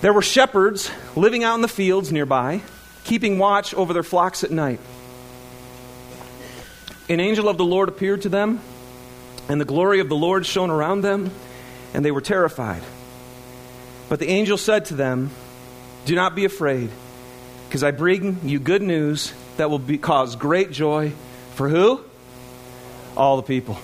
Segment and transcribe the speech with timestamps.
[0.00, 2.62] There were shepherds living out in the fields nearby,
[3.04, 4.80] keeping watch over their flocks at night.
[7.10, 8.60] An angel of the Lord appeared to them,
[9.48, 11.30] and the glory of the Lord shone around them,
[11.92, 12.82] and they were terrified.
[14.08, 15.30] But the angel said to them,
[16.06, 16.88] Do not be afraid,
[17.68, 21.12] because I bring you good news that will be, cause great joy
[21.56, 22.02] for who?
[23.16, 23.78] All the people.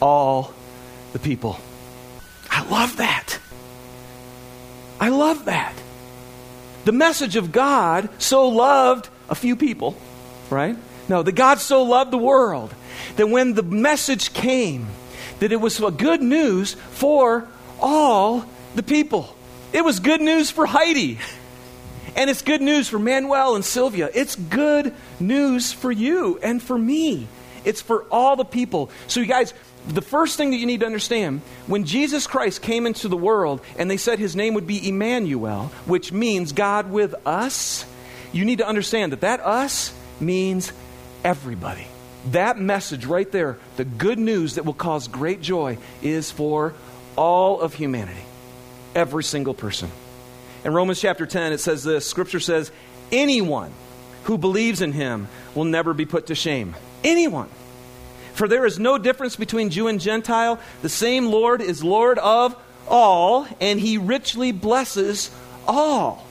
[0.00, 0.52] All
[1.12, 1.58] the people.
[2.50, 3.35] I love that.
[5.00, 5.74] I love that.
[6.84, 9.96] The message of God so loved a few people,
[10.50, 10.76] right?
[11.08, 12.74] No, that God so loved the world
[13.16, 14.86] that when the message came,
[15.40, 17.46] that it was good news for
[17.80, 19.34] all the people.
[19.72, 21.18] It was good news for Heidi.
[22.14, 24.08] And it's good news for Manuel and Sylvia.
[24.14, 27.28] It's good news for you and for me.
[27.64, 28.90] It's for all the people.
[29.06, 29.52] So, you guys,
[29.88, 33.60] the first thing that you need to understand when Jesus Christ came into the world
[33.78, 37.84] and they said his name would be Emmanuel, which means God with us,
[38.32, 40.72] you need to understand that that us means
[41.24, 41.86] everybody.
[42.32, 46.74] That message right there, the good news that will cause great joy, is for
[47.14, 48.24] all of humanity,
[48.94, 49.90] every single person.
[50.64, 52.72] In Romans chapter 10, it says this Scripture says,
[53.12, 53.72] anyone
[54.24, 56.74] who believes in him will never be put to shame.
[57.04, 57.48] Anyone.
[58.36, 60.60] For there is no difference between Jew and Gentile.
[60.82, 62.54] The same Lord is Lord of
[62.86, 65.30] all, and he richly blesses
[65.66, 66.22] all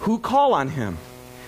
[0.00, 0.98] who call on him.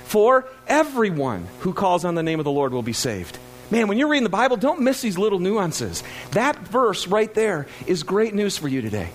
[0.05, 3.39] For everyone who calls on the name of the Lord will be saved.
[3.71, 6.03] Man, when you're reading the Bible, don't miss these little nuances.
[6.31, 9.11] That verse right there is great news for you today.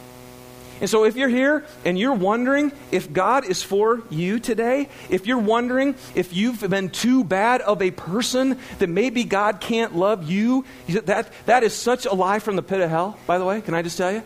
[0.81, 5.25] And so, if you're here and you're wondering if God is for you today, if
[5.25, 10.29] you're wondering if you've been too bad of a person that maybe God can't love
[10.29, 13.61] you, that, that is such a lie from the pit of hell, by the way.
[13.61, 14.21] Can I just tell you?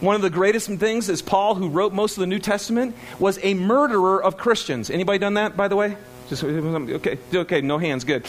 [0.00, 3.38] One of the greatest things is Paul, who wrote most of the New Testament, was
[3.42, 4.90] a murderer of Christians.
[4.90, 5.96] Anybody done that, by the way?
[6.28, 8.26] Just okay, okay, no hands, good.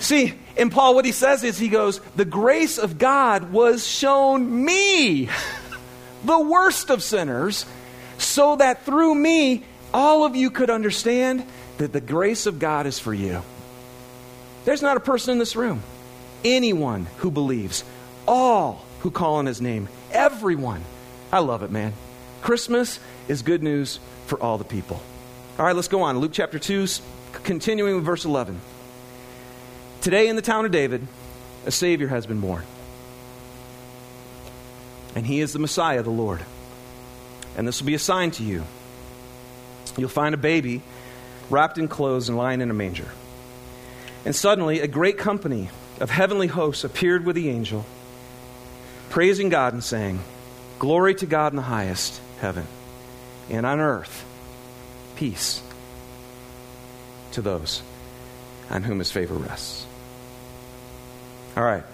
[0.00, 4.64] See, in Paul, what he says is he goes, The grace of God was shown
[4.64, 5.28] me.
[6.24, 7.66] the worst of sinners,
[8.18, 11.44] so that through me, all of you could understand
[11.78, 13.42] that the grace of God is for you.
[14.64, 15.82] There's not a person in this room,
[16.44, 17.84] anyone who believes,
[18.28, 20.82] all who call on his name, everyone.
[21.32, 21.94] I love it, man.
[22.42, 25.00] Christmas is good news for all the people.
[25.58, 26.18] All right, let's go on.
[26.18, 26.86] Luke chapter 2,
[27.44, 28.60] continuing with verse 11.
[30.00, 31.06] Today in the town of David,
[31.66, 32.64] a Savior has been born
[35.14, 36.40] and he is the Messiah, the Lord.
[37.56, 38.64] And this will be a sign to you.
[39.96, 40.82] You'll find a baby
[41.48, 43.08] wrapped in clothes and lying in a manger.
[44.24, 47.84] And suddenly, a great company of heavenly hosts appeared with the angel,
[49.08, 50.20] praising God and saying,
[50.78, 52.66] Glory to God in the highest heaven,
[53.50, 54.24] and on earth,
[55.16, 55.62] peace
[57.32, 57.82] to those
[58.70, 59.86] on whom his favor rests.
[61.56, 61.84] All right.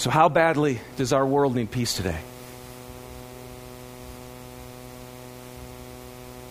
[0.00, 2.18] So, how badly does our world need peace today?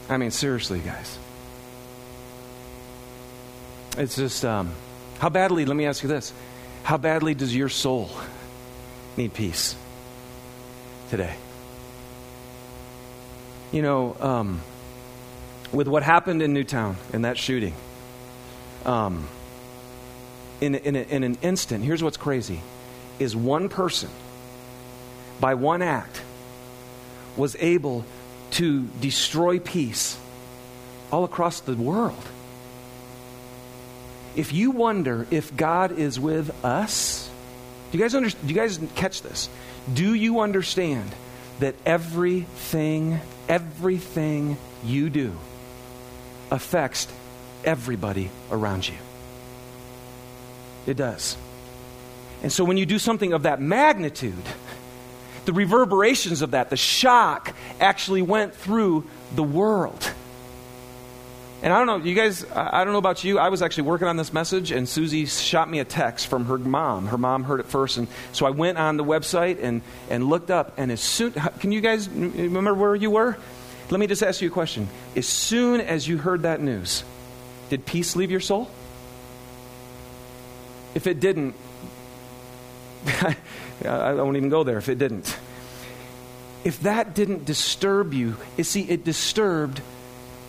[0.08, 1.18] I mean, seriously, guys.
[3.98, 4.72] It's just, um,
[5.18, 6.32] how badly, let me ask you this
[6.84, 8.12] how badly does your soul
[9.18, 9.76] need peace
[11.10, 11.34] today?
[13.72, 14.62] You know, um,
[15.72, 17.74] with what happened in Newtown in that shooting,
[18.86, 19.28] um,
[20.62, 22.62] in, in, in an instant, here's what's crazy
[23.20, 24.10] is one person,
[25.40, 26.22] by one act,
[27.38, 28.06] was able
[28.52, 30.18] to destroy peace
[31.12, 32.24] all across the world.
[34.36, 37.30] If you wonder if God is with us,
[37.92, 39.50] do you guys under, do you guys catch this?
[39.94, 41.10] Do you understand
[41.60, 43.20] that everything
[43.50, 45.36] everything you do
[46.52, 47.08] affects
[47.66, 48.96] everybody around you?
[50.86, 51.36] It does.
[52.42, 54.34] And so when you do something of that magnitude,
[55.46, 60.14] the reverberations of that, the shock, actually went through the world.
[61.62, 63.38] And I don't know, you guys, I don't know about you.
[63.38, 66.58] I was actually working on this message, and Susie shot me a text from her
[66.58, 67.08] mom.
[67.08, 67.98] Her mom heard it first.
[67.98, 70.74] And so I went on the website and, and looked up.
[70.78, 73.38] And as soon, can you guys remember where you were?
[73.90, 74.88] Let me just ask you a question.
[75.18, 77.04] As soon as you heard that news,
[77.70, 78.70] did peace leave your soul?
[80.96, 81.56] If it didn't,
[83.86, 85.38] I won't even go there if it didn't.
[86.64, 89.82] If that didn't disturb you, you see, it disturbed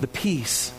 [0.01, 0.73] the peace.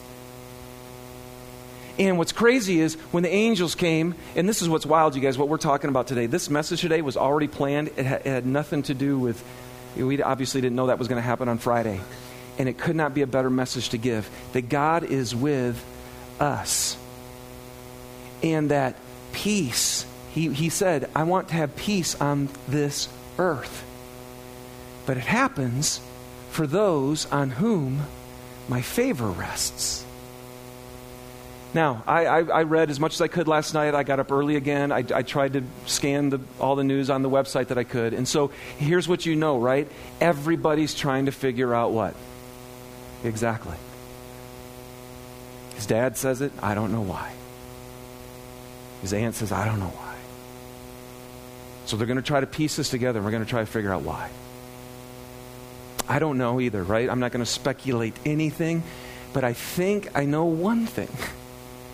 [1.97, 5.37] And what's crazy is when the angels came, and this is what's wild, you guys,
[5.37, 6.25] what we're talking about today.
[6.25, 7.89] This message today was already planned.
[7.89, 9.43] It it had nothing to do with
[9.95, 11.99] We obviously didn't know that was going to happen on Friday.
[12.57, 15.83] And it could not be a better message to give that God is with
[16.39, 16.97] us.
[18.41, 18.95] And that
[19.31, 23.85] peace, he, he said, I want to have peace on this earth.
[25.05, 25.99] But it happens
[26.51, 28.03] for those on whom
[28.69, 30.05] my favor rests.
[31.73, 33.95] Now, I, I, I, read as much as I could last night.
[33.95, 34.91] I got up early again.
[34.91, 38.13] I, I tried to scan the, all the news on the website that I could.
[38.13, 39.87] And so here's what you know, right?
[40.19, 42.13] Everybody's trying to figure out what?
[43.23, 43.77] Exactly.
[45.75, 46.51] His dad says it.
[46.61, 47.31] I don't know why.
[49.01, 50.10] His aunt says, I don't know why.
[51.91, 53.19] So they're going to try to piece this together.
[53.19, 54.29] And we're going to try to figure out why.
[56.07, 57.09] I don't know either, right?
[57.09, 58.83] I'm not going to speculate anything.
[59.33, 61.09] But I think I know one thing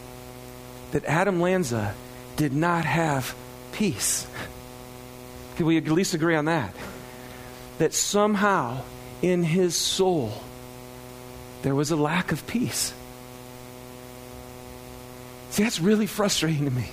[0.92, 1.96] that Adam Lanza
[2.36, 3.34] did not have
[3.72, 4.28] peace.
[5.56, 6.76] Can we at least agree on that?
[7.80, 8.84] That somehow
[9.24, 10.32] in his soul
[11.64, 12.94] there was a lack of peace.
[15.50, 16.86] See, that's really frustrating to me.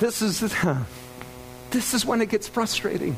[0.00, 0.40] This is,
[1.70, 3.16] this is when it gets frustrating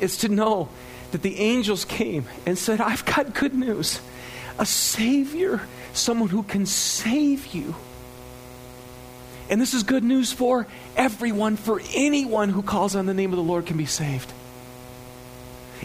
[0.00, 0.68] is to know
[1.10, 4.00] that the angels came and said, I've got good news.
[4.58, 5.60] A Savior,
[5.92, 7.74] someone who can save you.
[9.50, 13.36] And this is good news for everyone, for anyone who calls on the name of
[13.36, 14.32] the Lord can be saved.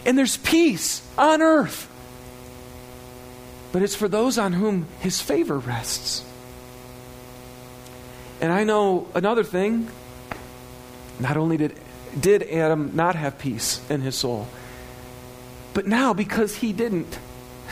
[0.06, 1.90] And there's peace on earth.
[3.72, 6.24] But it's for those on whom his favor rests.
[8.44, 9.88] And I know another thing.
[11.18, 11.74] Not only did
[12.20, 14.46] did Adam not have peace in his soul?
[15.72, 17.18] But now, because he didn't,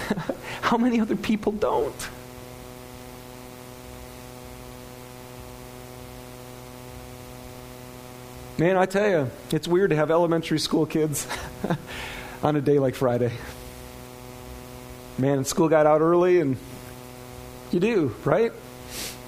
[0.63, 2.09] how many other people don't?
[8.57, 11.27] Man, I tell you, it's weird to have elementary school kids
[12.43, 13.33] on a day like Friday.
[15.19, 16.57] Man, school got out early, and
[17.73, 18.55] you do, right?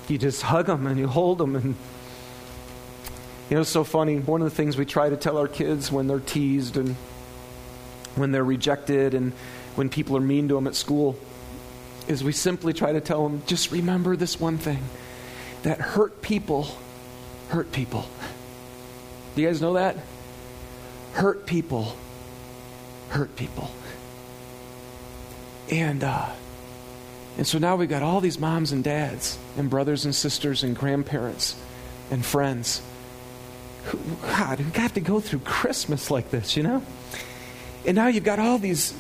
[0.09, 1.75] You just hug them and you hold them and
[3.51, 4.19] you know, it's so funny.
[4.19, 6.95] One of the things we try to tell our kids when they're teased and
[8.17, 9.33] when they're rejected and
[9.75, 11.17] when people are mean to them at school
[12.09, 14.83] is we simply try to tell them just remember this one thing
[15.63, 16.69] that hurt people
[17.49, 18.07] hurt people.
[19.35, 19.97] Do you guys know that?
[21.13, 21.97] Hurt people
[23.11, 23.71] hurt people.
[25.71, 26.31] And uh,
[27.37, 30.77] and so now we've got all these moms and dads and brothers and sisters and
[30.77, 31.57] grandparents
[32.11, 32.81] and friends
[34.23, 36.83] God, we got to go through Christmas like this, you know?
[37.87, 38.95] And now you've got all these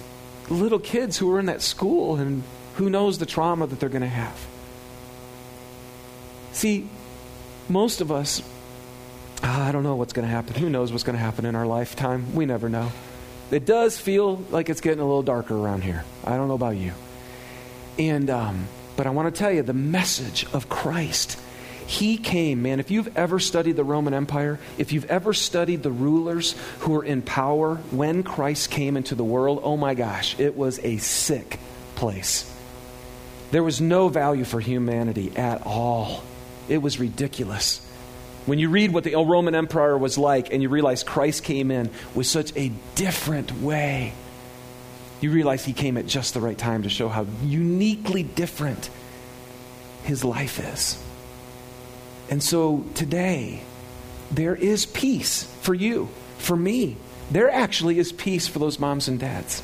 [0.51, 2.43] little kids who are in that school, and
[2.75, 4.39] who knows the trauma that they're going to have.
[6.53, 6.89] See,
[7.69, 8.43] most of us,
[9.43, 10.55] ah, I don't know what's going to happen.
[10.55, 12.35] Who knows what's going to happen in our lifetime?
[12.35, 12.93] We never know.
[13.51, 16.05] It does feel like it's getting a little darker around here.
[16.25, 16.93] I don't know about you.
[17.99, 21.38] And, um, but I want to tell you the message of Christ
[21.87, 22.81] he came, man.
[22.81, 27.05] If you've ever studied the Roman Empire, if you've ever studied the rulers who were
[27.05, 31.58] in power when Christ came into the world, oh my gosh, it was a sick
[31.94, 32.50] place.
[33.50, 36.25] There was no value for humanity at all.
[36.69, 37.81] It was ridiculous.
[38.46, 41.91] When you read what the Roman Empire was like and you realize Christ came in
[42.15, 44.15] with such a different way,
[45.25, 48.91] you realize he came at just the right time to show how uniquely different
[50.03, 51.03] his life is.
[52.29, 53.63] And so today,
[54.31, 56.99] there is peace for you, for me.
[57.31, 59.63] There actually is peace for those moms and dads.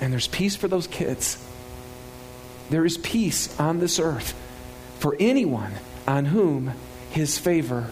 [0.00, 1.36] And there's peace for those kids.
[2.70, 4.34] There is peace on this earth
[5.00, 5.74] for anyone
[6.08, 6.72] on whom
[7.10, 7.90] his favor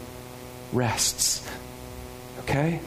[0.73, 1.47] rests.
[2.41, 2.81] Okay?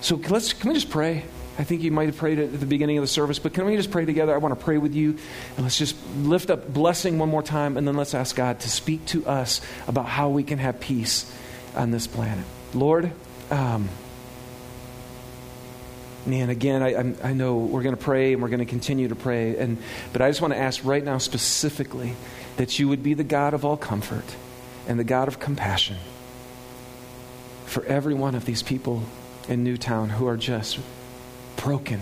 [0.00, 1.24] So let's can we just pray?
[1.60, 3.76] I think you might have prayed at the beginning of the service, but can we
[3.76, 4.32] just pray together?
[4.32, 5.10] I want to pray with you.
[5.56, 8.70] And let's just lift up blessing one more time, and then let's ask God to
[8.70, 11.30] speak to us about how we can have peace
[11.76, 12.46] on this planet.
[12.72, 13.12] Lord,
[13.50, 13.90] um,
[16.24, 19.16] man, again, I, I know we're going to pray and we're going to continue to
[19.16, 19.76] pray, and,
[20.14, 22.14] but I just want to ask right now specifically
[22.56, 24.24] that you would be the God of all comfort
[24.88, 25.98] and the God of compassion
[27.66, 29.02] for every one of these people
[29.46, 30.78] in Newtown who are just
[31.62, 32.00] broken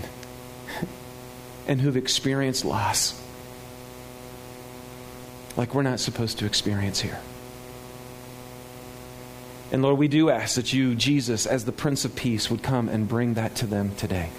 [1.67, 3.21] and who've experienced loss
[5.57, 7.19] like we're not supposed to experience here.
[9.71, 12.89] And Lord, we do ask that you, Jesus, as the Prince of Peace, would come
[12.89, 14.31] and bring that to them today.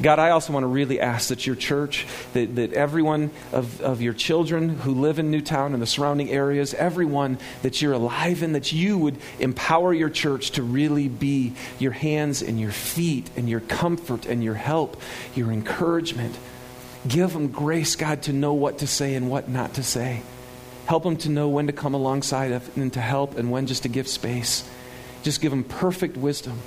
[0.00, 4.00] God, I also want to really ask that your church, that, that everyone of, of
[4.00, 8.52] your children who live in Newtown and the surrounding areas, everyone that you're alive in,
[8.52, 13.48] that you would empower your church to really be your hands and your feet and
[13.48, 14.98] your comfort and your help,
[15.34, 16.38] your encouragement.
[17.06, 20.22] Give them grace, God, to know what to say and what not to say.
[20.86, 23.82] Help them to know when to come alongside of and to help and when just
[23.82, 24.66] to give space.
[25.22, 26.60] Just give them perfect wisdom.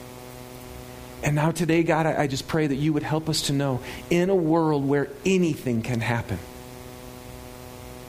[1.24, 3.79] And now, today, God, I, just pray that you would help us to know
[4.10, 6.39] in a world where anything can happen,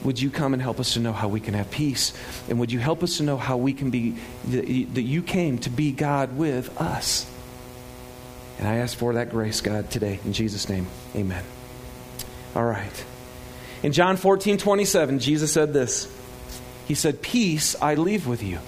[0.02, 2.12] would you come and help us to know how we can have peace?
[2.48, 4.16] And would you help us to know how we can be,
[4.48, 7.30] that you came to be God with us?
[8.58, 10.18] And I ask for that grace, God, today.
[10.24, 11.44] In Jesus' name, amen.
[12.54, 13.04] All right.
[13.82, 16.08] In John 14, 27, Jesus said this
[16.86, 18.58] He said, Peace I leave with you.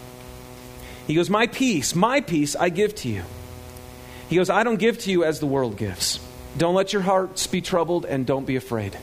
[1.06, 3.23] He goes, My peace, my peace I give to you.
[4.28, 6.18] He goes, I don't give to you as the world gives.
[6.56, 8.96] Don't let your hearts be troubled and don't be afraid.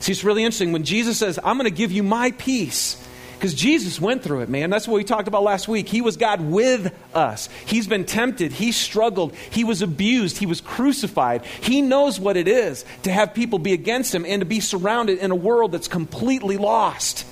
[0.00, 3.02] See, it's really interesting when Jesus says, I'm going to give you my peace.
[3.38, 4.68] Because Jesus went through it, man.
[4.68, 5.88] That's what we talked about last week.
[5.88, 7.48] He was God with us.
[7.66, 8.50] He's been tempted.
[8.50, 9.32] He struggled.
[9.50, 10.38] He was abused.
[10.38, 11.44] He was crucified.
[11.44, 15.20] He knows what it is to have people be against him and to be surrounded
[15.20, 17.24] in a world that's completely lost.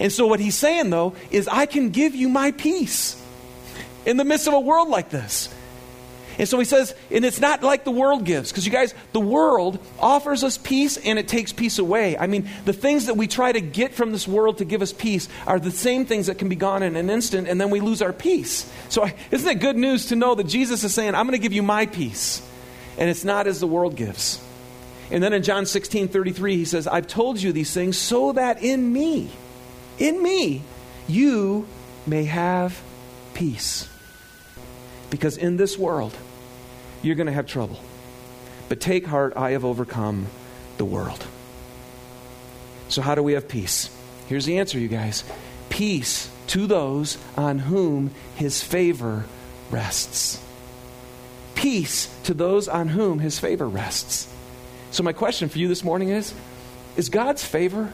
[0.00, 3.20] And so, what he's saying, though, is I can give you my peace
[4.06, 5.48] in the midst of a world like this.
[6.38, 9.20] And so he says, and it's not like the world gives, because you guys, the
[9.20, 12.16] world offers us peace and it takes peace away.
[12.16, 14.92] I mean, the things that we try to get from this world to give us
[14.92, 17.80] peace are the same things that can be gone in an instant, and then we
[17.80, 18.72] lose our peace.
[18.88, 21.52] So, isn't it good news to know that Jesus is saying, I'm going to give
[21.52, 22.40] you my peace,
[22.96, 24.40] and it's not as the world gives.
[25.10, 28.62] And then in John 16 33, he says, I've told you these things so that
[28.62, 29.30] in me,
[29.98, 30.62] in me,
[31.06, 31.66] you
[32.06, 32.80] may have
[33.34, 33.88] peace.
[35.10, 36.14] Because in this world,
[37.02, 37.78] you're going to have trouble.
[38.68, 40.26] But take heart, I have overcome
[40.76, 41.26] the world.
[42.88, 43.94] So, how do we have peace?
[44.26, 45.24] Here's the answer, you guys
[45.70, 49.26] peace to those on whom his favor
[49.70, 50.42] rests.
[51.54, 54.32] Peace to those on whom his favor rests.
[54.90, 56.34] So, my question for you this morning is
[56.96, 57.92] Is God's favor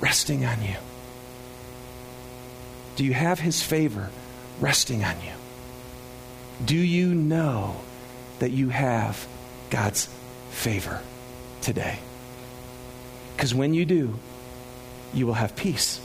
[0.00, 0.76] resting on you?
[2.98, 4.10] Do you have his favor
[4.58, 5.30] resting on you?
[6.64, 7.76] Do you know
[8.40, 9.24] that you have
[9.70, 10.08] God's
[10.50, 11.00] favor
[11.60, 12.00] today?
[13.36, 14.18] Because when you do,
[15.14, 16.00] you will have peace.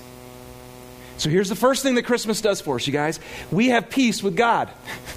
[1.17, 3.19] So here's the first thing that Christmas does for us, you guys.
[3.49, 4.69] We have peace with God.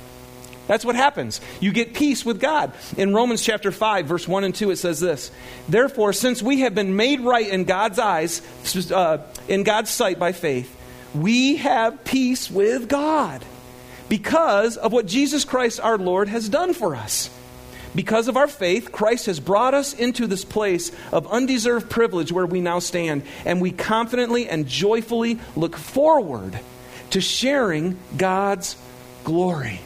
[0.69, 1.43] That's what happens.
[1.61, 2.73] You get peace with God.
[2.97, 5.31] In Romans chapter 5, verse 1 and 2, it says this
[5.69, 8.41] Therefore, since we have been made right in God's eyes,
[8.91, 10.73] uh, in God's sight by faith,
[11.15, 13.45] we have peace with God
[14.09, 17.31] because of what Jesus Christ our Lord has done for us.
[17.95, 22.45] Because of our faith, Christ has brought us into this place of undeserved privilege where
[22.45, 26.61] we now stand, and we confidently and joyfully look forward
[27.11, 28.77] to sharing God's
[29.25, 29.81] glory.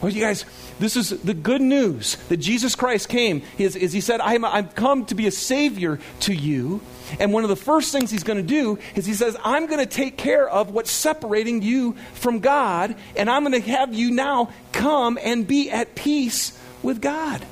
[0.00, 0.44] Well, you guys,
[0.78, 3.42] this is the good news that Jesus Christ came.
[3.58, 6.80] Is, is he said, I'm, I've come to be a Savior to you.
[7.18, 9.80] And one of the first things he's going to do is he says, I'm going
[9.80, 14.10] to take care of what's separating you from God, and I'm going to have you
[14.10, 17.44] now come and be at peace with God.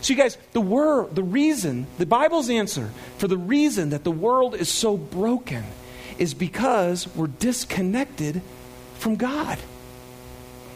[0.00, 4.10] So, you guys, the word, the reason, the Bible's answer for the reason that the
[4.10, 5.64] world is so broken
[6.18, 8.42] is because we're disconnected
[8.98, 9.58] from God.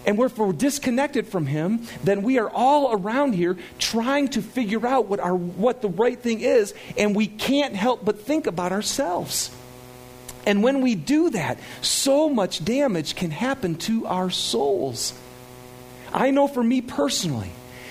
[0.09, 4.87] And if we're disconnected from Him, then we are all around here trying to figure
[4.87, 8.73] out what, our, what the right thing is, and we can't help but think about
[8.73, 9.50] ourselves.
[10.47, 15.12] And when we do that, so much damage can happen to our souls.
[16.11, 17.50] I know for me personally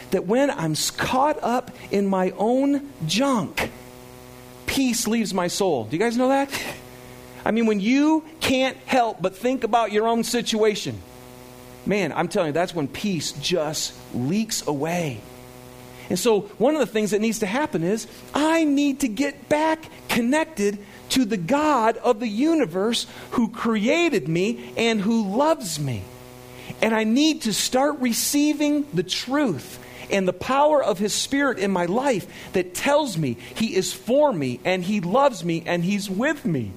[0.10, 3.70] that when I'm caught up in my own junk,
[4.66, 5.84] peace leaves my soul.
[5.84, 6.50] Do you guys know that?
[7.46, 11.00] I mean, when you can't help but think about your own situation,
[11.88, 15.22] man, I'm telling you, that's when peace just leaks away.
[16.10, 19.50] And so, one of the things that needs to happen is I need to get
[19.50, 20.80] back connected
[21.10, 26.04] to the God of the universe who created me and who loves me.
[26.82, 29.80] And I need to start receiving the truth
[30.10, 34.32] and the power of His Spirit in my life that tells me He is for
[34.32, 36.72] me and He loves me and He's with me.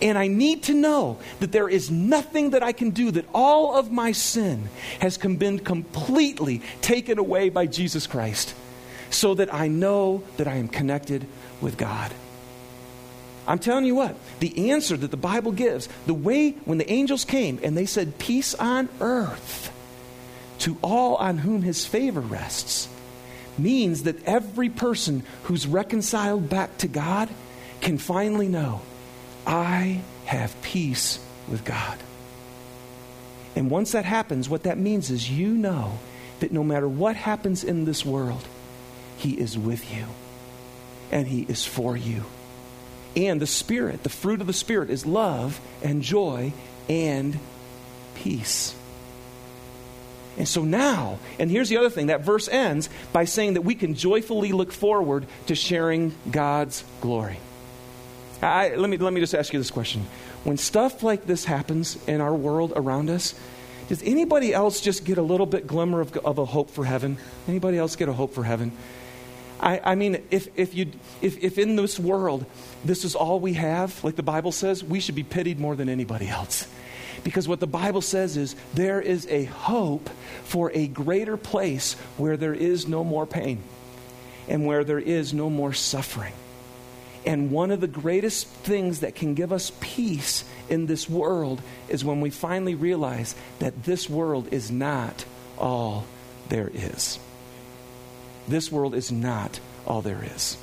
[0.00, 3.76] And I need to know that there is nothing that I can do, that all
[3.76, 4.68] of my sin
[5.00, 8.54] has been completely taken away by Jesus Christ,
[9.10, 11.26] so that I know that I am connected
[11.60, 12.12] with God.
[13.46, 17.24] I'm telling you what, the answer that the Bible gives, the way when the angels
[17.24, 19.72] came and they said, Peace on earth
[20.60, 22.88] to all on whom his favor rests,
[23.58, 27.28] means that every person who's reconciled back to God
[27.80, 28.82] can finally know,
[29.46, 31.18] I have peace
[31.48, 31.98] with God.
[33.56, 35.98] And once that happens, what that means is you know
[36.40, 38.46] that no matter what happens in this world,
[39.16, 40.06] He is with you
[41.10, 42.24] and He is for you.
[43.16, 46.52] And the Spirit, the fruit of the Spirit, is love and joy
[46.88, 47.38] and
[48.14, 48.74] peace.
[50.38, 53.74] And so now, and here's the other thing that verse ends by saying that we
[53.74, 57.38] can joyfully look forward to sharing God's glory.
[58.42, 60.06] I, let, me, let me just ask you this question.
[60.44, 63.34] When stuff like this happens in our world around us,
[63.88, 67.18] does anybody else just get a little bit glimmer of, of a hope for heaven?
[67.48, 68.72] Anybody else get a hope for heaven?
[69.60, 72.46] I, I mean, if, if, you, if, if in this world
[72.84, 75.88] this is all we have, like the Bible says, we should be pitied more than
[75.88, 76.66] anybody else.
[77.24, 80.08] Because what the Bible says is there is a hope
[80.44, 83.62] for a greater place where there is no more pain
[84.48, 86.32] and where there is no more suffering.
[87.26, 92.04] And one of the greatest things that can give us peace in this world is
[92.04, 95.24] when we finally realize that this world is not
[95.58, 96.06] all
[96.48, 97.18] there is.
[98.48, 100.56] This world is not all there is.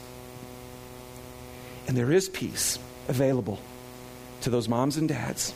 [1.87, 3.59] And there is peace available
[4.41, 5.53] to those moms and dads.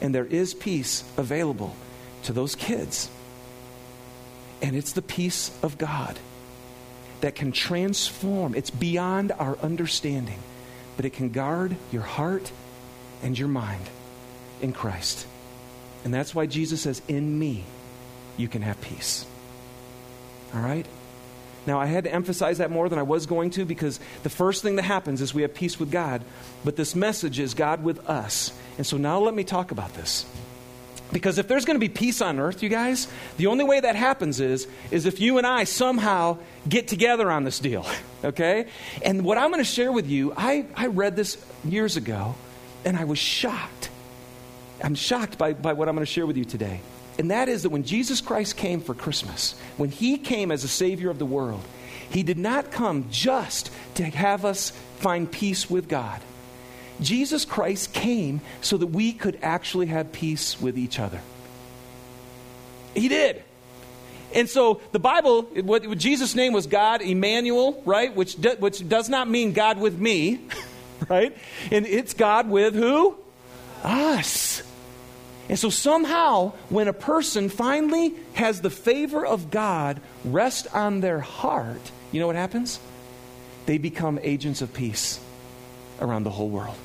[0.00, 1.74] And there is peace available
[2.22, 3.10] to those kids.
[4.62, 6.18] And it's the peace of God
[7.24, 8.54] that can transform.
[8.54, 10.38] It's beyond our understanding,
[10.94, 12.52] but it can guard your heart
[13.22, 13.80] and your mind
[14.60, 15.26] in Christ.
[16.04, 17.64] And that's why Jesus says, In me,
[18.36, 19.24] you can have peace.
[20.52, 20.84] All right?
[21.66, 24.62] Now, I had to emphasize that more than I was going to because the first
[24.62, 26.22] thing that happens is we have peace with God,
[26.62, 28.52] but this message is God with us.
[28.76, 30.26] And so now let me talk about this.
[31.14, 33.06] Because if there's going to be peace on earth, you guys,
[33.36, 37.44] the only way that happens is, is if you and I somehow get together on
[37.44, 37.86] this deal,
[38.24, 38.66] okay?
[39.00, 42.34] And what I'm going to share with you, I, I read this years ago,
[42.84, 43.90] and I was shocked.
[44.82, 46.80] I'm shocked by, by what I'm going to share with you today.
[47.16, 50.68] And that is that when Jesus Christ came for Christmas, when he came as a
[50.68, 51.62] Savior of the world,
[52.10, 56.20] he did not come just to have us find peace with God.
[57.00, 61.20] Jesus Christ came so that we could actually have peace with each other.
[62.94, 63.42] He did.
[64.32, 68.14] And so the Bible, what, Jesus' name was God Emmanuel, right?
[68.14, 70.40] Which, do, which does not mean God with me,
[71.08, 71.36] right?
[71.70, 73.16] And it's God with who?
[73.82, 74.62] Us.
[75.48, 81.20] And so somehow, when a person finally has the favor of God rest on their
[81.20, 82.80] heart, you know what happens?
[83.66, 85.20] They become agents of peace
[86.00, 86.76] around the whole world.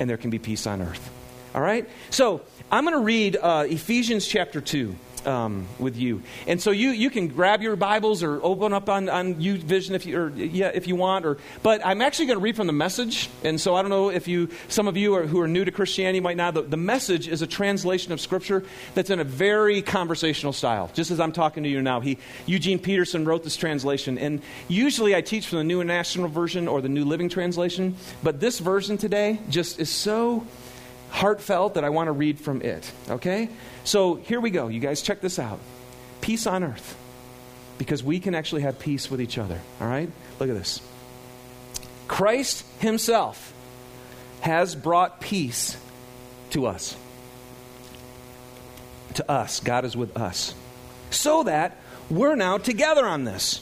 [0.00, 1.10] And there can be peace on earth.
[1.54, 1.88] All right?
[2.10, 6.22] So I'm going to read uh, Ephesians chapter 2 um, with you.
[6.46, 10.06] And so you, you can grab your Bibles or open up on, on YouVersion if
[10.06, 11.26] you, or, yeah, if you want.
[11.26, 13.28] Or, but I'm actually going to read from the message.
[13.44, 15.70] And so I don't know if you, some of you are, who are new to
[15.70, 16.54] Christianity might not.
[16.54, 21.10] The, the message is a translation of Scripture that's in a very conversational style, just
[21.10, 22.00] as I'm talking to you now.
[22.00, 24.18] He, Eugene Peterson wrote this translation.
[24.18, 27.96] And usually I teach from the New International Version or the New Living Translation.
[28.22, 30.46] But this version today just is so
[31.12, 32.90] heartfelt that I want to read from it.
[33.08, 33.48] Okay?
[33.84, 34.68] So here we go.
[34.68, 35.60] You guys check this out.
[36.20, 36.98] Peace on earth.
[37.78, 39.60] Because we can actually have peace with each other.
[39.80, 40.10] All right?
[40.40, 40.80] Look at this.
[42.08, 43.52] Christ Himself
[44.40, 45.76] has brought peace
[46.50, 46.96] to us.
[49.14, 49.60] To us.
[49.60, 50.54] God is with us.
[51.10, 51.76] So that
[52.10, 53.60] we're now together on this.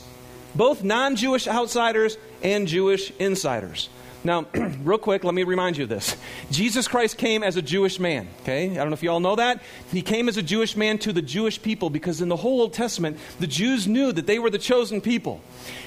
[0.55, 3.89] Both non Jewish outsiders and Jewish insiders.
[4.23, 4.47] Now,
[4.83, 6.17] real quick, let me remind you of this.
[6.51, 8.71] Jesus Christ came as a Jewish man, okay?
[8.71, 9.63] I don't know if you all know that.
[9.91, 12.75] He came as a Jewish man to the Jewish people because in the whole Old
[12.75, 15.41] Testament, the Jews knew that they were the chosen people.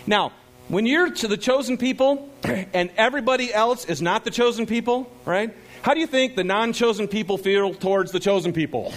[0.07, 0.31] Now,
[0.67, 5.53] when you're to the chosen people and everybody else is not the chosen people, right?
[5.83, 8.93] How do you think the non chosen people feel towards the chosen people?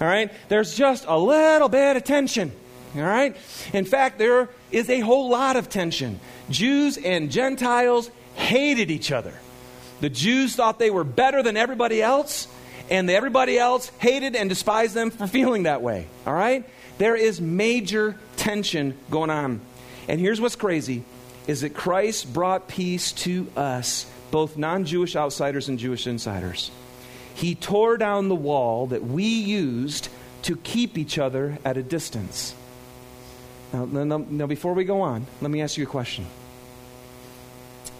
[0.00, 0.32] All right?
[0.48, 2.52] There's just a little bit of tension.
[2.96, 3.36] All right?
[3.72, 6.18] In fact, there is a whole lot of tension.
[6.48, 9.34] Jews and Gentiles hated each other.
[10.00, 12.48] The Jews thought they were better than everybody else,
[12.90, 16.06] and everybody else hated and despised them for feeling that way.
[16.26, 16.64] All right?
[16.98, 19.60] There is major tension going on.
[20.08, 21.04] And here's what's crazy
[21.46, 26.70] is that Christ brought peace to us, both non-Jewish outsiders and Jewish insiders.
[27.34, 30.08] He tore down the wall that we used
[30.42, 32.54] to keep each other at a distance.
[33.72, 36.26] Now, now, now before we go on, let me ask you a question.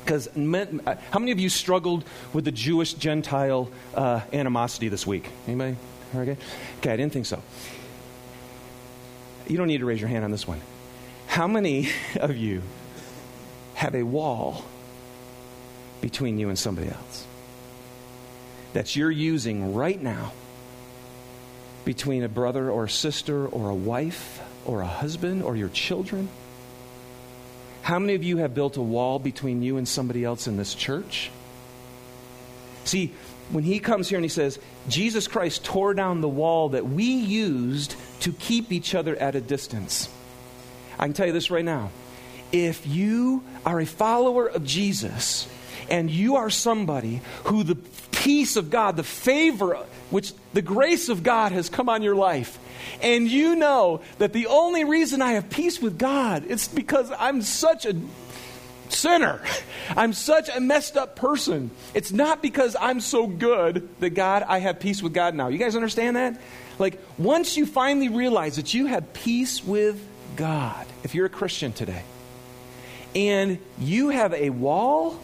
[0.05, 5.29] Because uh, how many of you struggled with the Jewish Gentile uh, animosity this week?
[5.47, 5.77] Anybody?
[6.15, 6.37] Okay.
[6.79, 7.43] Okay, I didn't think so.
[9.47, 10.61] You don't need to raise your hand on this one.
[11.27, 12.63] How many of you
[13.75, 14.65] have a wall
[16.01, 17.27] between you and somebody else
[18.73, 20.33] that you're using right now
[21.85, 26.29] between a brother or a sister or a wife or a husband or your children?
[27.83, 30.75] How many of you have built a wall between you and somebody else in this
[30.75, 31.31] church?
[32.85, 33.13] See,
[33.51, 37.05] when he comes here and he says, Jesus Christ tore down the wall that we
[37.05, 40.09] used to keep each other at a distance.
[40.99, 41.91] I can tell you this right now.
[42.53, 45.49] If you are a follower of Jesus
[45.89, 47.77] and you are somebody who the
[48.13, 49.79] peace of God, the favor,
[50.11, 52.59] which the grace of God has come on your life,
[53.03, 57.43] and you know that the only reason I have peace with God is because I'm
[57.43, 57.95] such a
[58.89, 59.41] sinner.
[59.97, 61.71] I'm such a messed up person.
[61.95, 65.49] It's not because I'm so good that God, I have peace with God now.
[65.49, 66.41] You guys understand that?
[66.79, 70.03] Like, once you finally realize that you have peace with
[70.37, 72.03] God, if you're a Christian today,
[73.15, 75.19] and you have a wall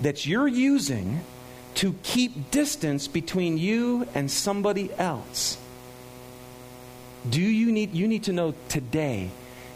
[0.00, 1.20] that you're using
[1.74, 5.58] to keep distance between you and somebody else.
[7.28, 9.30] Do you need you need to know today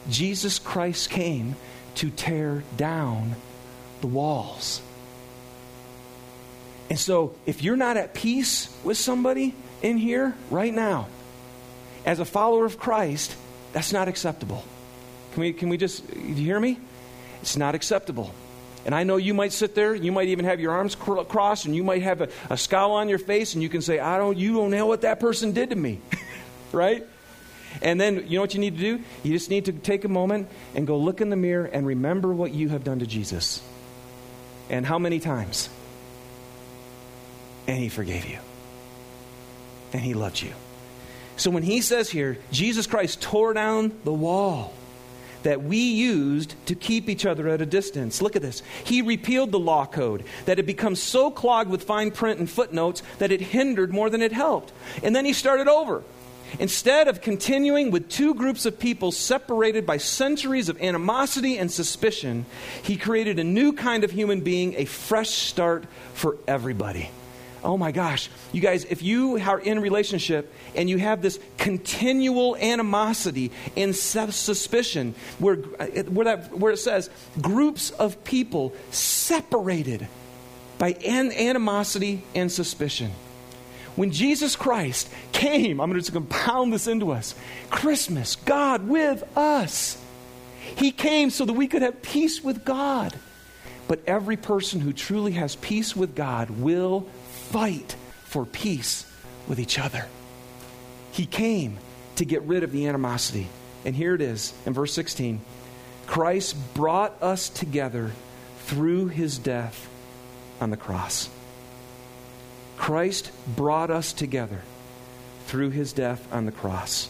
[0.08, 1.56] Jesus Christ came
[1.96, 3.36] to tear down
[4.00, 4.82] the walls.
[6.90, 11.08] And so, if you're not at peace with somebody in here right now,
[12.04, 13.34] as a follower of Christ,
[13.72, 14.62] that's not acceptable.
[15.32, 16.78] Can we, can we just, you hear me?
[17.40, 18.34] It's not acceptable.
[18.84, 21.74] And I know you might sit there, you might even have your arms crossed, and
[21.74, 24.36] you might have a, a scowl on your face, and you can say, I don't,
[24.36, 26.00] you don't know what that person did to me.
[26.72, 27.04] right?
[27.82, 29.04] And then, you know what you need to do?
[29.22, 32.32] You just need to take a moment and go look in the mirror and remember
[32.32, 33.62] what you have done to Jesus.
[34.70, 35.68] And how many times?
[37.66, 38.38] And he forgave you.
[39.92, 40.52] And he loved you.
[41.36, 44.72] So when he says here, Jesus Christ tore down the wall
[45.42, 48.22] that we used to keep each other at a distance.
[48.22, 48.62] Look at this.
[48.84, 53.02] He repealed the law code that had become so clogged with fine print and footnotes
[53.18, 54.72] that it hindered more than it helped.
[55.02, 56.02] And then he started over.
[56.58, 62.46] Instead of continuing with two groups of people separated by centuries of animosity and suspicion,
[62.82, 67.10] he created a new kind of human being, a fresh start for everybody.
[67.64, 68.28] Oh my gosh.
[68.52, 75.14] You guys, if you are in relationship and you have this continual animosity and suspicion,
[75.38, 77.08] where, where, that, where it says
[77.40, 80.06] groups of people separated
[80.76, 83.10] by an animosity and suspicion.
[83.96, 87.34] When Jesus Christ came, I'm going to compound this into us
[87.70, 89.98] Christmas, God with us.
[90.76, 93.14] He came so that we could have peace with God.
[93.86, 97.06] But every person who truly has peace with God will
[97.50, 99.06] fight for peace
[99.46, 100.06] with each other.
[101.12, 101.78] He came
[102.16, 103.48] to get rid of the animosity.
[103.84, 105.40] And here it is in verse 16
[106.06, 108.10] Christ brought us together
[108.64, 109.88] through his death
[110.60, 111.28] on the cross.
[112.84, 114.60] Christ brought us together
[115.46, 117.08] through his death on the cross.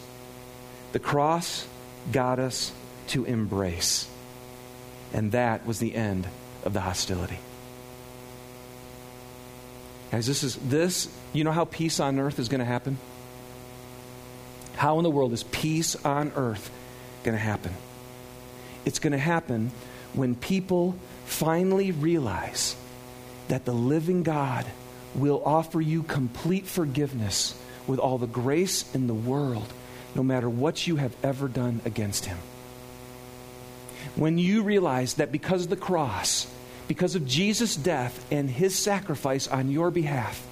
[0.93, 1.67] The cross
[2.13, 2.71] got us
[3.07, 4.07] to embrace.
[5.11, 6.29] And that was the end
[6.63, 7.39] of the hostility.
[10.13, 12.97] Guys, this is this, you know how peace on earth is going to happen?
[14.77, 16.71] How in the world is peace on earth
[17.25, 17.73] going to happen?
[18.85, 19.71] It's going to happen
[20.13, 22.77] when people finally realize
[23.49, 24.65] that the living God
[25.15, 29.71] will offer you complete forgiveness with all the grace in the world,
[30.13, 32.37] no matter what you have ever done against Him.
[34.15, 36.47] When you realize that because of the cross,
[36.87, 40.45] because of Jesus' death and His sacrifice on your behalf,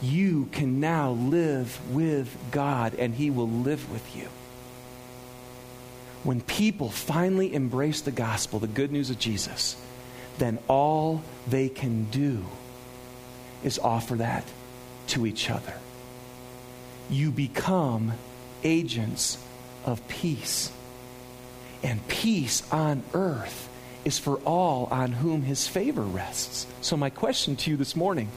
[0.00, 4.28] you can now live with God and He will live with you.
[6.24, 9.76] When people finally embrace the gospel, the good news of Jesus,
[10.38, 12.44] then all they can do
[13.64, 14.44] is offer that
[15.08, 15.74] to each other.
[17.10, 18.12] You become
[18.62, 19.38] agents
[19.84, 20.70] of peace.
[21.82, 23.68] And peace on earth
[24.04, 26.66] is for all on whom his favor rests.
[26.80, 28.28] So, my question to you this morning,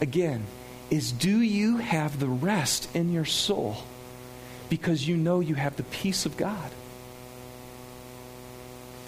[0.00, 0.44] again,
[0.90, 3.76] is do you have the rest in your soul
[4.68, 6.70] because you know you have the peace of God?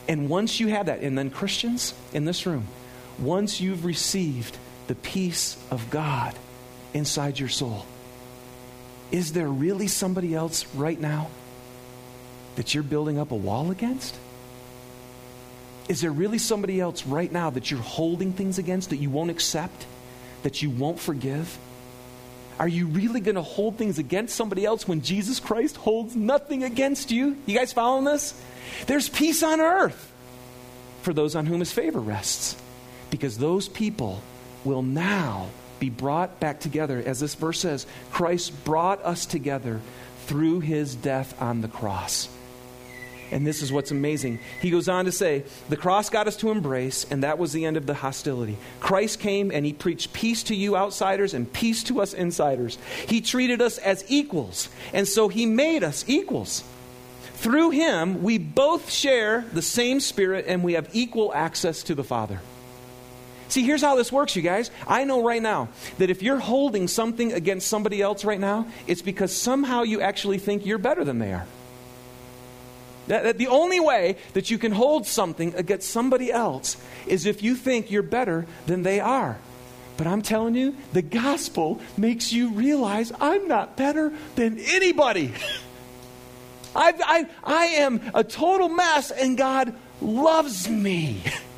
[0.08, 2.66] And once you have that, and then Christians in this room,
[3.18, 4.56] once you've received
[4.90, 6.34] the peace of God
[6.94, 7.86] inside your soul.
[9.12, 11.30] Is there really somebody else right now
[12.56, 14.16] that you're building up a wall against?
[15.88, 19.30] Is there really somebody else right now that you're holding things against that you won't
[19.30, 19.86] accept,
[20.42, 21.56] that you won't forgive?
[22.58, 26.64] Are you really going to hold things against somebody else when Jesus Christ holds nothing
[26.64, 27.36] against you?
[27.46, 28.34] You guys following this?
[28.88, 30.12] There's peace on earth
[31.02, 32.56] for those on whom his favor rests.
[33.12, 34.20] Because those people
[34.64, 37.02] will now be brought back together.
[37.04, 39.80] As this verse says, Christ brought us together
[40.26, 42.28] through his death on the cross.
[43.32, 44.40] And this is what's amazing.
[44.60, 47.64] He goes on to say, The cross got us to embrace, and that was the
[47.64, 48.56] end of the hostility.
[48.80, 52.76] Christ came and he preached peace to you outsiders and peace to us insiders.
[53.06, 56.64] He treated us as equals, and so he made us equals.
[57.34, 62.04] Through him, we both share the same spirit and we have equal access to the
[62.04, 62.40] Father.
[63.50, 64.70] See, here's how this works, you guys.
[64.86, 69.02] I know right now that if you're holding something against somebody else right now, it's
[69.02, 71.46] because somehow you actually think you're better than they are.
[73.08, 76.76] That, that the only way that you can hold something against somebody else
[77.08, 79.36] is if you think you're better than they are.
[79.96, 85.34] But I'm telling you, the gospel makes you realize I'm not better than anybody.
[86.76, 91.24] I, I, I am a total mess, and God loves me.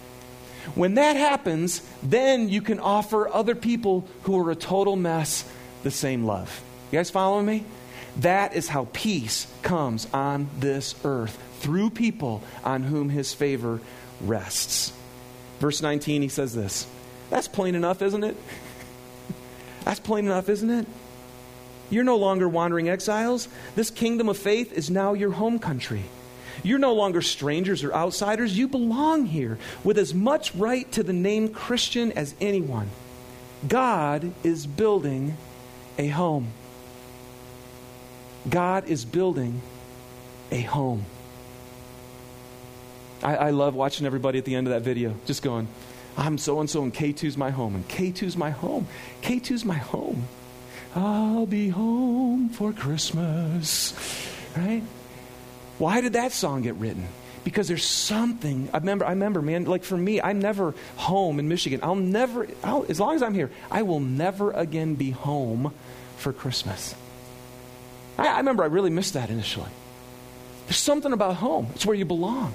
[0.74, 5.44] When that happens, then you can offer other people who are a total mess
[5.82, 6.62] the same love.
[6.90, 7.64] You guys following me?
[8.18, 13.80] That is how peace comes on this earth through people on whom his favor
[14.20, 14.92] rests.
[15.60, 16.86] Verse 19, he says this.
[17.30, 18.36] That's plain enough, isn't it?
[19.84, 20.86] That's plain enough, isn't it?
[21.88, 23.48] You're no longer wandering exiles.
[23.74, 26.04] This kingdom of faith is now your home country.
[26.62, 28.56] You're no longer strangers or outsiders.
[28.56, 32.90] You belong here with as much right to the name Christian as anyone.
[33.66, 35.36] God is building
[35.98, 36.48] a home.
[38.48, 39.60] God is building
[40.50, 41.04] a home.
[43.22, 45.68] I, I love watching everybody at the end of that video just going,
[46.16, 48.86] I'm so and so, and K2's my home, and K2's my home.
[49.22, 50.26] K2's my home.
[50.94, 53.94] I'll be home for Christmas.
[54.56, 54.82] Right?
[55.78, 57.06] Why did that song get written?
[57.44, 58.68] Because there's something.
[58.72, 61.80] I remember, I remember, man, like for me, I'm never home in Michigan.
[61.82, 65.74] I'll never, I'll, as long as I'm here, I will never again be home
[66.18, 66.94] for Christmas.
[68.16, 69.70] I, I remember I really missed that initially.
[70.66, 72.54] There's something about home, it's where you belong.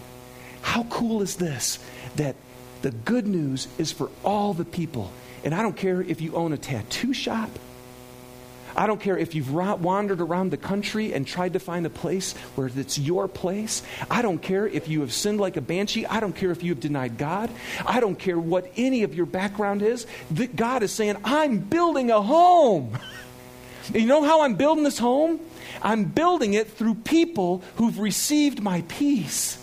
[0.62, 1.80] How cool is this?
[2.16, 2.36] That
[2.82, 5.12] the good news is for all the people.
[5.44, 7.50] And I don't care if you own a tattoo shop.
[8.78, 12.34] I don't care if you've wandered around the country and tried to find a place
[12.54, 13.82] where it's your place.
[14.10, 16.06] I don't care if you have sinned like a banshee.
[16.06, 17.50] I don't care if you have denied God.
[17.86, 20.06] I don't care what any of your background is.
[20.56, 23.00] God is saying, I'm building a home.
[23.94, 25.40] you know how I'm building this home?
[25.82, 29.58] I'm building it through people who've received my peace.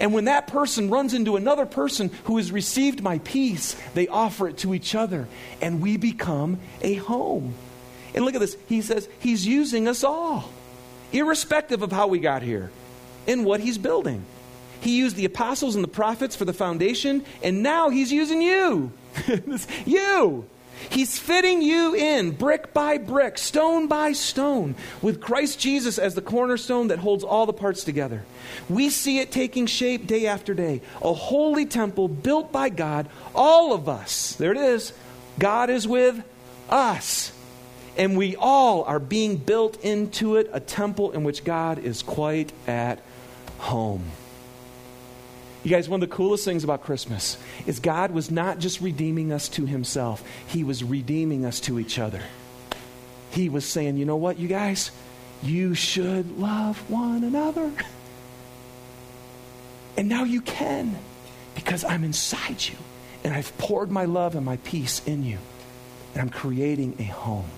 [0.00, 4.48] And when that person runs into another person who has received my peace, they offer
[4.48, 5.28] it to each other,
[5.60, 7.54] and we become a home.
[8.14, 8.56] And look at this.
[8.68, 10.50] He says he's using us all,
[11.12, 12.70] irrespective of how we got here,
[13.26, 14.24] in what he's building.
[14.80, 18.92] He used the apostles and the prophets for the foundation, and now he's using you.
[19.86, 20.46] you.
[20.90, 26.20] He's fitting you in brick by brick, stone by stone, with Christ Jesus as the
[26.20, 28.24] cornerstone that holds all the parts together.
[28.68, 30.82] We see it taking shape day after day.
[31.02, 34.34] A holy temple built by God, all of us.
[34.34, 34.92] There it is.
[35.38, 36.22] God is with
[36.68, 37.32] us.
[37.96, 42.52] And we all are being built into it, a temple in which God is quite
[42.66, 43.00] at
[43.58, 44.04] home.
[45.62, 49.32] You guys, one of the coolest things about Christmas is God was not just redeeming
[49.32, 52.20] us to himself, He was redeeming us to each other.
[53.30, 54.90] He was saying, you know what, you guys?
[55.42, 57.72] You should love one another.
[59.96, 60.96] And now you can
[61.54, 62.76] because I'm inside you
[63.22, 65.38] and I've poured my love and my peace in you.
[66.12, 67.48] And I'm creating a home.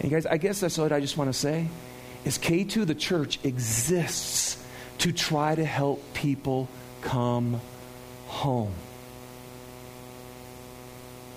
[0.00, 1.68] And you guys, I guess that's what I just want to say
[2.24, 4.62] is K2 the church exists
[4.98, 6.68] to try to help people
[7.02, 7.60] come
[8.26, 8.74] home.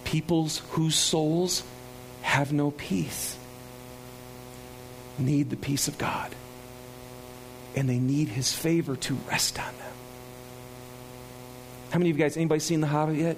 [0.04, 1.64] Peoples whose souls
[2.22, 3.38] have no peace
[5.18, 6.34] need the peace of God.
[7.76, 9.94] And they need his favor to rest on them.
[11.92, 13.38] How many of you guys, anybody seen The Hobbit yet?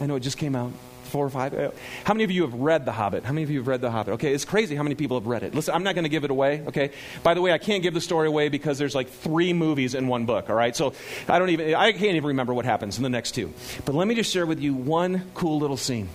[0.00, 0.72] I know it just came out
[1.14, 1.54] four or five.
[1.54, 1.70] Uh,
[2.02, 3.22] how many of you have read The Hobbit?
[3.22, 4.14] How many of you have read The Hobbit?
[4.14, 5.54] Okay, it's crazy how many people have read it.
[5.54, 6.90] Listen, I'm not going to give it away, okay?
[7.22, 10.08] By the way, I can't give the story away because there's like three movies in
[10.08, 10.74] one book, all right?
[10.74, 10.92] So
[11.28, 13.54] I don't even, I can't even remember what happens in the next two.
[13.84, 16.08] But let me just share with you one cool little scene.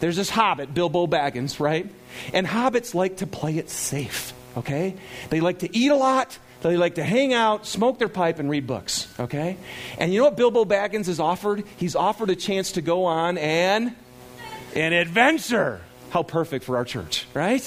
[0.00, 1.86] There's this hobbit, Bilbo Baggins, right?
[2.32, 4.96] And hobbits like to play it safe, okay?
[5.28, 8.50] They like to eat a lot, They like to hang out, smoke their pipe, and
[8.50, 9.56] read books, okay?
[9.96, 11.64] And you know what Bilbo Baggins has offered?
[11.78, 13.96] He's offered a chance to go on an,
[14.74, 15.80] an adventure.
[16.10, 17.62] How perfect for our church, right?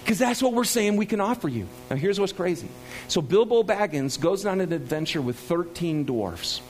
[0.00, 1.68] Because that's what we're saying we can offer you.
[1.88, 2.68] Now, here's what's crazy.
[3.06, 6.60] So, Bilbo Baggins goes on an adventure with 13 dwarfs,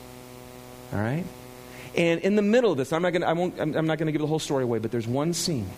[0.93, 1.25] all right?
[1.97, 3.97] And in the middle of this, I'm not going to, I won't, I'm, I'm not
[3.97, 5.69] going to give the whole story away, but there's one scene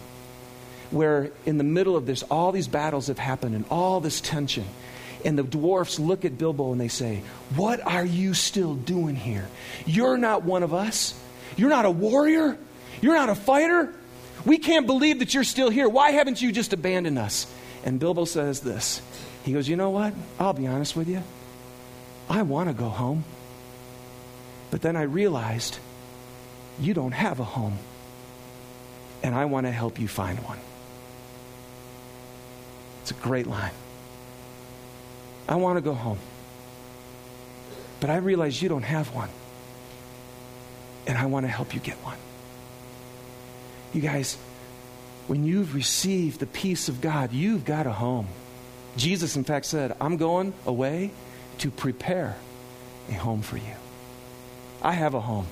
[0.92, 4.66] where in the middle of this, all these battles have happened and all this tension.
[5.26, 7.22] And the dwarfs look at Bilbo and they say,
[7.56, 9.48] What are you still doing here?
[9.86, 11.20] You're not one of us.
[11.56, 12.58] You're not a warrior.
[13.02, 13.94] You're not a fighter.
[14.46, 15.90] We can't believe that you're still here.
[15.90, 17.48] Why haven't you just abandoned us?
[17.84, 19.02] And Bilbo says this
[19.44, 20.14] He goes, You know what?
[20.40, 21.24] I'll be honest with you.
[22.30, 23.24] I want to go home.
[24.70, 25.80] But then I realized
[26.80, 27.78] you don't have a home.
[29.24, 30.60] And I want to help you find one.
[33.02, 33.72] It's a great line.
[35.48, 36.20] I want to go home.
[38.00, 39.30] But I realize you don't have one.
[41.08, 42.18] And I want to help you get one.
[43.94, 44.38] You guys,
[45.28, 48.28] when you've received the peace of God, you've got a home.
[48.96, 51.12] Jesus, in fact, said, I'm going away
[51.60, 52.36] to prepare
[53.10, 53.76] a home for you.
[54.82, 55.48] I have a home.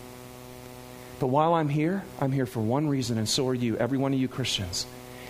[1.20, 4.14] But while I'm here, I'm here for one reason, and so are you, every one
[4.14, 4.86] of you Christians.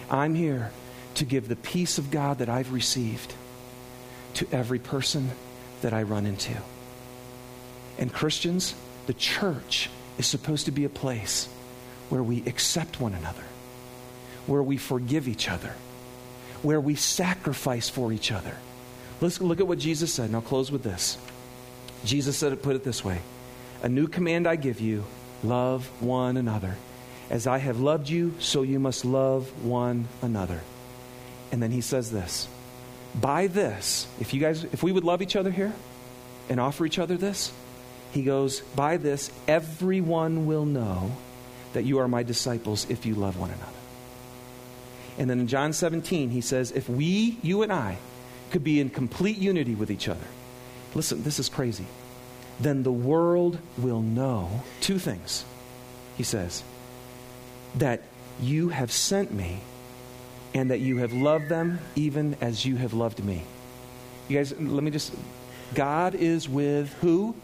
[0.10, 0.72] I'm here
[1.16, 3.34] to give the peace of God that I've received
[4.36, 5.32] to every person
[5.82, 6.56] that I run into.
[7.98, 8.76] And Christians,
[9.08, 11.48] the church is supposed to be a place
[12.10, 13.44] where we accept one another,
[14.48, 15.74] where we forgive each other,
[16.62, 18.56] where we sacrifice for each other.
[19.22, 21.18] Let's look at what Jesus said, and I'll close with this.
[22.04, 23.22] Jesus said it, put it this way
[23.82, 25.06] A new command I give you
[25.44, 26.76] love one another.
[27.30, 30.62] As I have loved you, so you must love one another.
[31.52, 32.48] And then he says this
[33.20, 35.74] by this, if you guys, if we would love each other here
[36.50, 37.52] and offer each other this,
[38.12, 41.12] he goes, by this, everyone will know
[41.76, 43.72] that you are my disciples if you love one another.
[45.18, 47.98] And then in John 17, he says, if we, you and I,
[48.52, 50.28] could be in complete unity with each other,
[50.94, 51.86] listen, this is crazy,
[52.60, 55.46] then the world will know two things.
[56.18, 56.64] He says,
[57.76, 58.02] that
[58.42, 59.60] you have sent me
[60.54, 63.44] and that you have loved them even as you have loved me.
[64.28, 65.14] You guys, let me just.
[65.74, 67.36] God is with who?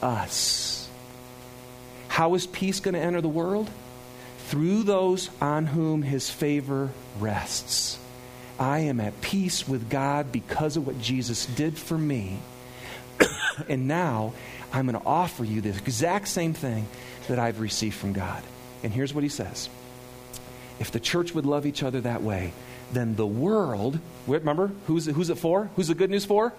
[0.00, 0.77] Us.
[2.18, 3.70] How is peace going to enter the world?
[4.48, 7.96] Through those on whom his favor rests.
[8.58, 12.40] I am at peace with God because of what Jesus did for me.
[13.68, 14.32] and now
[14.72, 16.88] I'm going to offer you the exact same thing
[17.28, 18.42] that I've received from God.
[18.82, 19.68] And here's what he says
[20.80, 22.52] if the church would love each other that way,
[22.92, 25.70] then the world, remember, who's, who's it for?
[25.76, 26.52] Who's the good news for?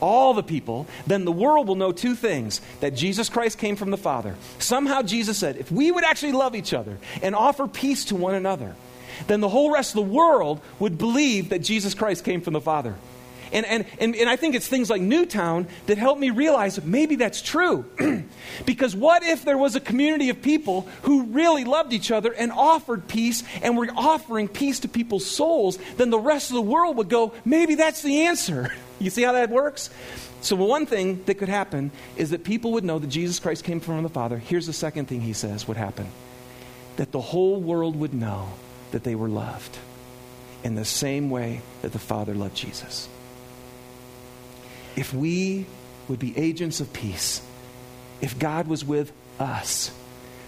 [0.00, 3.90] All the people, then the world will know two things that Jesus Christ came from
[3.90, 4.36] the Father.
[4.58, 8.34] Somehow Jesus said, if we would actually love each other and offer peace to one
[8.34, 8.74] another,
[9.26, 12.60] then the whole rest of the world would believe that Jesus Christ came from the
[12.60, 12.94] Father.
[13.52, 17.16] And, and, and, and I think it's things like Newtown that help me realize maybe
[17.16, 17.84] that's true.
[18.66, 22.52] because what if there was a community of people who really loved each other and
[22.52, 25.78] offered peace and were offering peace to people's souls?
[25.96, 28.72] Then the rest of the world would go, maybe that's the answer.
[28.98, 29.90] you see how that works?
[30.40, 33.80] So, one thing that could happen is that people would know that Jesus Christ came
[33.80, 34.38] from the Father.
[34.38, 36.08] Here's the second thing he says would happen
[36.96, 38.50] that the whole world would know
[38.90, 39.78] that they were loved
[40.64, 43.08] in the same way that the Father loved Jesus
[44.98, 45.64] if we
[46.08, 47.40] would be agents of peace,
[48.20, 49.92] if God was with us,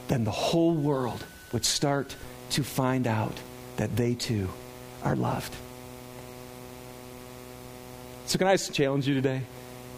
[0.09, 2.17] then the whole world would start
[2.51, 3.39] to find out
[3.77, 4.49] that they too
[5.05, 5.55] are loved.
[8.31, 9.43] So, can I challenge you today?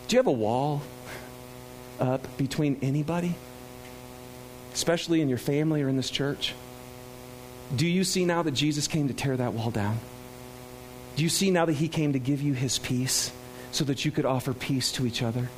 [0.09, 0.81] Do you have a wall
[2.01, 3.35] up between anybody,
[4.73, 6.55] especially in your family or in this church?
[7.77, 9.99] Do you see now that Jesus came to tear that wall down?
[11.17, 13.31] Do you see now that he came to give you his peace?
[13.73, 15.49] so that you could offer peace to each other?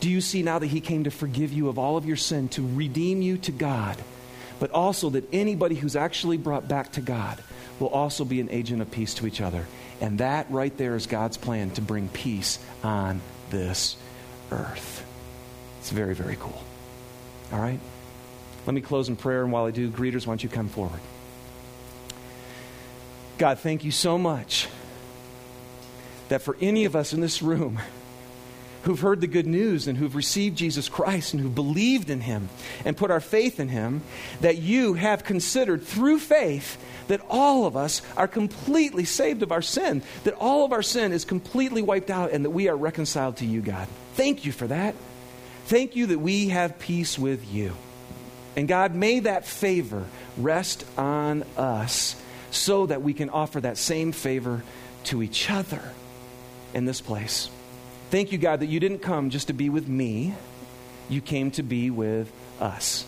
[0.00, 2.48] Do you see now that He came to forgive you of all of your sin,
[2.50, 3.96] to redeem you to God,
[4.58, 7.42] but also that anybody who's actually brought back to God
[7.78, 9.66] will also be an agent of peace to each other?
[10.00, 13.96] And that right there is God's plan to bring peace on this
[14.50, 15.04] earth.
[15.80, 16.62] It's very, very cool.
[17.52, 17.80] All right?
[18.66, 21.00] Let me close in prayer, and while I do, greeters, why don't you come forward?
[23.38, 24.68] God, thank you so much
[26.28, 27.78] that for any of us in this room
[28.82, 32.48] who've heard the good news and who've received Jesus Christ and who've believed in him
[32.84, 34.02] and put our faith in him,
[34.40, 39.62] that you have considered through faith that all of us are completely saved of our
[39.62, 43.36] sin, that all of our sin is completely wiped out, and that we are reconciled
[43.38, 43.88] to you, God.
[44.14, 44.94] Thank you for that.
[45.66, 47.72] Thank you that we have peace with you.
[48.56, 50.04] And God, may that favor
[50.36, 52.16] rest on us
[52.50, 54.62] so that we can offer that same favor
[55.04, 55.82] to each other
[56.72, 57.50] in this place.
[58.10, 60.34] Thank you, God, that you didn't come just to be with me,
[61.08, 62.30] you came to be with
[62.60, 63.04] us.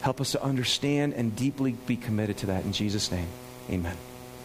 [0.00, 3.28] Help us to understand and deeply be committed to that in Jesus' name.
[3.70, 3.96] Amen.